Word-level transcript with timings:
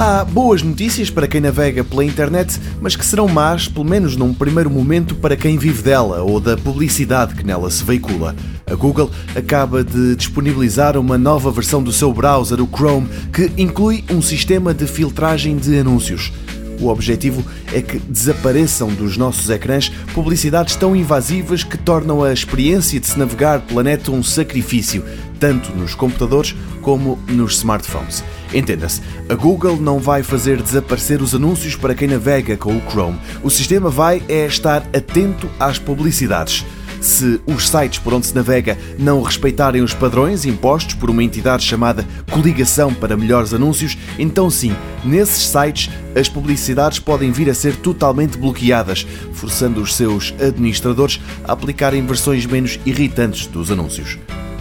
Há 0.00 0.24
boas 0.24 0.62
notícias 0.62 1.10
para 1.10 1.26
quem 1.26 1.40
navega 1.40 1.82
pela 1.82 2.04
internet, 2.04 2.56
mas 2.80 2.94
que 2.94 3.04
serão 3.04 3.26
más, 3.26 3.66
pelo 3.66 3.84
menos 3.84 4.14
num 4.14 4.32
primeiro 4.32 4.70
momento, 4.70 5.16
para 5.16 5.36
quem 5.36 5.58
vive 5.58 5.82
dela 5.82 6.22
ou 6.22 6.38
da 6.38 6.56
publicidade 6.56 7.34
que 7.34 7.44
nela 7.44 7.68
se 7.68 7.82
veicula. 7.82 8.32
A 8.64 8.76
Google 8.76 9.10
acaba 9.34 9.82
de 9.82 10.14
disponibilizar 10.14 10.96
uma 10.96 11.18
nova 11.18 11.50
versão 11.50 11.82
do 11.82 11.90
seu 11.90 12.12
browser, 12.12 12.62
o 12.62 12.68
Chrome, 12.68 13.08
que 13.32 13.50
inclui 13.60 14.04
um 14.08 14.22
sistema 14.22 14.72
de 14.72 14.86
filtragem 14.86 15.56
de 15.56 15.76
anúncios. 15.80 16.32
O 16.80 16.86
objetivo 16.86 17.44
é 17.72 17.82
que 17.82 17.98
desapareçam 17.98 18.90
dos 18.90 19.16
nossos 19.16 19.50
ecrãs 19.50 19.88
publicidades 20.14 20.76
tão 20.76 20.94
invasivas 20.94 21.64
que 21.64 21.76
tornam 21.76 22.22
a 22.22 22.32
experiência 22.32 23.00
de 23.00 23.06
se 23.08 23.18
navegar 23.18 23.62
pela 23.62 23.82
net 23.82 24.08
um 24.12 24.22
sacrifício, 24.22 25.02
tanto 25.40 25.72
nos 25.72 25.96
computadores 25.96 26.54
como 26.82 27.18
nos 27.28 27.56
smartphones. 27.56 28.22
Entenda-se, 28.52 29.02
a 29.28 29.34
Google 29.34 29.76
não 29.76 29.98
vai 29.98 30.22
fazer 30.22 30.62
desaparecer 30.62 31.20
os 31.20 31.34
anúncios 31.34 31.76
para 31.76 31.94
quem 31.94 32.08
navega 32.08 32.56
com 32.56 32.76
o 32.76 32.82
Chrome. 32.90 33.18
O 33.42 33.50
sistema 33.50 33.90
vai 33.90 34.22
é 34.28 34.46
estar 34.46 34.82
atento 34.94 35.48
às 35.58 35.78
publicidades. 35.78 36.64
Se 37.00 37.40
os 37.46 37.68
sites 37.68 38.00
por 38.00 38.12
onde 38.12 38.26
se 38.26 38.34
navega 38.34 38.76
não 38.98 39.22
respeitarem 39.22 39.82
os 39.82 39.94
padrões 39.94 40.44
impostos 40.44 40.94
por 40.94 41.10
uma 41.10 41.22
entidade 41.22 41.64
chamada 41.64 42.04
Coligação 42.30 42.92
para 42.92 43.16
Melhores 43.16 43.54
Anúncios, 43.54 43.96
então 44.18 44.50
sim, 44.50 44.74
nesses 45.04 45.46
sites 45.46 45.90
as 46.16 46.28
publicidades 46.28 46.98
podem 46.98 47.30
vir 47.30 47.48
a 47.48 47.54
ser 47.54 47.76
totalmente 47.76 48.36
bloqueadas, 48.36 49.06
forçando 49.32 49.80
os 49.80 49.94
seus 49.94 50.34
administradores 50.40 51.20
a 51.44 51.52
aplicarem 51.52 52.04
versões 52.04 52.44
menos 52.46 52.80
irritantes 52.84 53.46
dos 53.46 53.70
anúncios. 53.70 54.18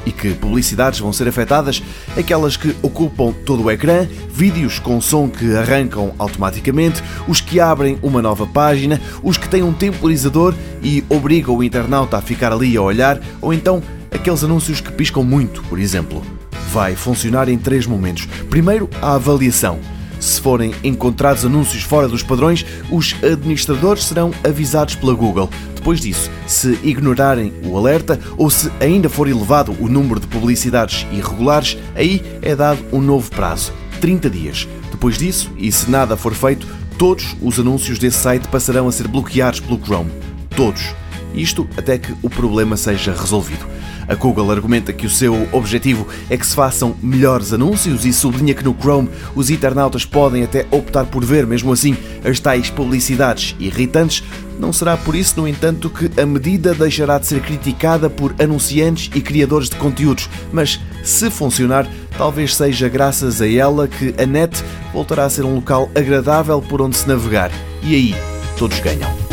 E 0.07 0.11
que 0.13 0.33
publicidades 0.35 1.01
vão 1.01 1.11
ser 1.11 1.27
afetadas? 1.27 1.83
Aquelas 2.17 2.55
que 2.55 2.73
ocupam 2.81 3.33
todo 3.45 3.63
o 3.63 3.69
ecrã, 3.69 4.07
vídeos 4.29 4.79
com 4.79 5.01
som 5.01 5.27
que 5.27 5.53
arrancam 5.53 6.13
automaticamente, 6.17 7.03
os 7.27 7.41
que 7.41 7.59
abrem 7.59 7.99
uma 8.01 8.21
nova 8.21 8.47
página, 8.47 9.01
os 9.21 9.35
que 9.35 9.49
têm 9.49 9.63
um 9.63 9.73
temporizador 9.73 10.55
e 10.81 11.03
obrigam 11.09 11.57
o 11.57 11.61
internauta 11.61 12.15
a 12.15 12.21
ficar 12.21 12.53
ali 12.53 12.77
a 12.77 12.81
olhar, 12.81 13.19
ou 13.41 13.53
então 13.53 13.83
aqueles 14.09 14.45
anúncios 14.45 14.79
que 14.79 14.93
piscam 14.93 15.25
muito, 15.25 15.61
por 15.63 15.77
exemplo. 15.77 16.23
Vai 16.71 16.95
funcionar 16.95 17.49
em 17.49 17.57
três 17.57 17.85
momentos. 17.85 18.29
Primeiro, 18.49 18.89
a 19.01 19.15
avaliação. 19.15 19.96
Se 20.19 20.41
forem 20.41 20.73
encontrados 20.83 21.45
anúncios 21.45 21.83
fora 21.83 22.07
dos 22.07 22.23
padrões, 22.23 22.65
os 22.91 23.15
administradores 23.23 24.03
serão 24.03 24.31
avisados 24.43 24.95
pela 24.95 25.13
Google. 25.13 25.49
Depois 25.75 26.01
disso, 26.01 26.29
se 26.45 26.79
ignorarem 26.83 27.53
o 27.63 27.77
alerta 27.77 28.19
ou 28.37 28.49
se 28.49 28.71
ainda 28.79 29.09
for 29.09 29.27
elevado 29.27 29.75
o 29.79 29.87
número 29.87 30.19
de 30.19 30.27
publicidades 30.27 31.05
irregulares, 31.11 31.77
aí 31.95 32.21
é 32.41 32.55
dado 32.55 32.83
um 32.91 33.01
novo 33.01 33.29
prazo 33.31 33.71
30 34.01 34.29
dias. 34.29 34.67
Depois 34.91 35.17
disso, 35.17 35.51
e 35.57 35.71
se 35.71 35.89
nada 35.89 36.17
for 36.17 36.33
feito, 36.33 36.67
todos 36.97 37.35
os 37.41 37.59
anúncios 37.59 37.99
desse 37.99 38.17
site 38.17 38.47
passarão 38.47 38.87
a 38.87 38.91
ser 38.91 39.07
bloqueados 39.07 39.59
pelo 39.59 39.79
Chrome. 39.79 40.11
Todos. 40.55 40.93
Isto 41.33 41.67
até 41.77 41.97
que 41.97 42.13
o 42.23 42.29
problema 42.29 42.75
seja 42.75 43.13
resolvido. 43.13 43.76
A 44.07 44.15
Google 44.15 44.51
argumenta 44.51 44.93
que 44.93 45.05
o 45.05 45.09
seu 45.09 45.47
objetivo 45.51 46.07
é 46.29 46.37
que 46.37 46.47
se 46.47 46.55
façam 46.55 46.95
melhores 47.01 47.51
anúncios 47.51 48.05
e 48.05 48.13
sublinha 48.13 48.53
que 48.53 48.63
no 48.63 48.73
Chrome 48.73 49.09
os 49.35 49.49
internautas 49.49 50.05
podem 50.05 50.43
até 50.43 50.65
optar 50.71 51.05
por 51.05 51.25
ver, 51.25 51.45
mesmo 51.45 51.73
assim, 51.73 51.97
as 52.23 52.39
tais 52.39 52.69
publicidades 52.69 53.55
irritantes. 53.59 54.23
Não 54.57 54.71
será 54.71 54.95
por 54.95 55.15
isso, 55.15 55.39
no 55.39 55.47
entanto, 55.47 55.89
que 55.89 56.19
a 56.19 56.25
medida 56.25 56.73
deixará 56.73 57.19
de 57.19 57.27
ser 57.27 57.41
criticada 57.41 58.09
por 58.09 58.33
anunciantes 58.39 59.11
e 59.13 59.21
criadores 59.21 59.69
de 59.69 59.75
conteúdos, 59.75 60.29
mas 60.51 60.79
se 61.03 61.29
funcionar, 61.29 61.87
talvez 62.17 62.55
seja 62.55 62.89
graças 62.89 63.41
a 63.41 63.47
ela 63.47 63.87
que 63.87 64.15
a 64.17 64.25
net 64.25 64.63
voltará 64.93 65.25
a 65.25 65.29
ser 65.29 65.43
um 65.43 65.55
local 65.55 65.91
agradável 65.93 66.61
por 66.61 66.81
onde 66.81 66.97
se 66.97 67.07
navegar. 67.07 67.51
E 67.83 67.93
aí, 67.93 68.15
todos 68.57 68.79
ganham. 68.79 69.26